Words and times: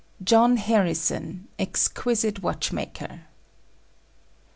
JOHN 0.23 0.57
HARRISON, 0.57 1.47
EXQUISITE 1.59 2.41
WATCH 2.41 2.71
MAKER. 2.71 3.19